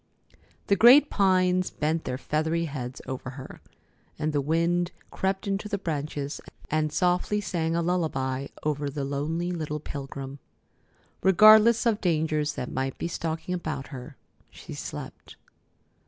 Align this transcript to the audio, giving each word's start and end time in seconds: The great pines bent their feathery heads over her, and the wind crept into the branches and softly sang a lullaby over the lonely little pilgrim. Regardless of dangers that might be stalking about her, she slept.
The 0.65 0.75
great 0.75 1.11
pines 1.11 1.69
bent 1.69 2.05
their 2.05 2.17
feathery 2.17 2.65
heads 2.65 3.03
over 3.05 3.29
her, 3.37 3.61
and 4.17 4.33
the 4.33 4.41
wind 4.41 4.89
crept 5.11 5.45
into 5.47 5.69
the 5.69 5.77
branches 5.77 6.41
and 6.71 6.91
softly 6.91 7.39
sang 7.39 7.75
a 7.75 7.83
lullaby 7.83 8.47
over 8.63 8.89
the 8.89 9.03
lonely 9.05 9.51
little 9.51 9.79
pilgrim. 9.79 10.39
Regardless 11.21 11.85
of 11.85 12.01
dangers 12.01 12.53
that 12.53 12.71
might 12.71 12.97
be 12.97 13.07
stalking 13.07 13.53
about 13.53 13.89
her, 13.89 14.17
she 14.49 14.73
slept. 14.73 15.35